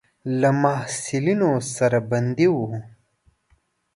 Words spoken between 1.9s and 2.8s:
بندي وو.